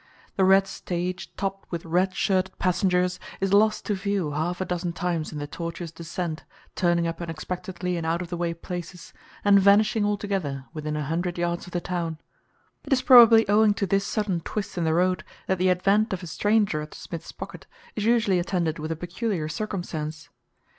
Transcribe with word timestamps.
The 0.35 0.43
red 0.45 0.65
stage 0.65 1.31
topped 1.35 1.71
with 1.71 1.85
red 1.85 2.15
shirted 2.15 2.57
passengers 2.57 3.19
is 3.39 3.53
lost 3.53 3.85
to 3.85 3.93
view 3.93 4.31
half 4.31 4.59
a 4.59 4.65
dozen 4.65 4.93
times 4.93 5.31
in 5.31 5.37
the 5.37 5.45
tortuous 5.45 5.91
descent, 5.91 6.43
turning 6.73 7.05
up 7.05 7.21
unexpectedly 7.21 7.97
in 7.97 8.03
out 8.03 8.19
of 8.19 8.29
the 8.29 8.35
way 8.35 8.55
places, 8.55 9.13
and 9.45 9.59
vanishing 9.59 10.03
altogether 10.03 10.65
within 10.73 10.97
a 10.97 11.03
hundred 11.05 11.37
yards 11.37 11.67
of 11.67 11.73
the 11.73 11.81
town. 11.81 12.17
It 12.83 12.91
is 12.91 13.03
probably 13.03 13.47
owing 13.47 13.75
to 13.75 13.85
this 13.85 14.03
sudden 14.07 14.39
twist 14.41 14.75
in 14.75 14.85
the 14.85 14.95
road 14.95 15.23
that 15.45 15.59
the 15.59 15.69
advent 15.69 16.13
of 16.13 16.23
a 16.23 16.25
stranger 16.25 16.81
at 16.81 16.95
Smith's 16.95 17.31
Pocket 17.31 17.67
is 17.95 18.03
usually 18.03 18.39
attended 18.39 18.79
with 18.79 18.91
a 18.91 18.95
peculiar 18.95 19.47
circumstance. 19.47 20.29